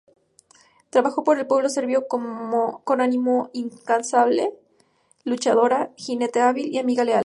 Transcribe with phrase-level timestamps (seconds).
[0.89, 4.51] Trabajó por el pueblo serbio con animo incansable:
[5.25, 7.19] luchadora, jinete hábil y amiga leal.